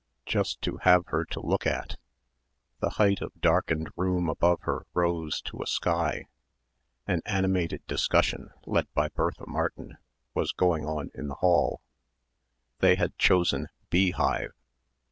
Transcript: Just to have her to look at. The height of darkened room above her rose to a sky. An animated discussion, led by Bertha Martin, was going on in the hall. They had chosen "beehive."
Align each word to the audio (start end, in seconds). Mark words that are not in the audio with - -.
Just 0.25 0.63
to 0.63 0.77
have 0.77 1.05
her 1.09 1.25
to 1.25 1.39
look 1.39 1.67
at. 1.67 1.95
The 2.79 2.89
height 2.97 3.21
of 3.21 3.39
darkened 3.39 3.91
room 3.95 4.29
above 4.29 4.61
her 4.61 4.87
rose 4.95 5.41
to 5.43 5.61
a 5.61 5.67
sky. 5.67 6.25
An 7.05 7.21
animated 7.23 7.85
discussion, 7.85 8.49
led 8.65 8.91
by 8.95 9.09
Bertha 9.09 9.45
Martin, 9.45 9.99
was 10.33 10.53
going 10.53 10.87
on 10.87 11.11
in 11.13 11.27
the 11.27 11.35
hall. 11.35 11.81
They 12.79 12.95
had 12.95 13.15
chosen 13.19 13.67
"beehive." 13.91 14.53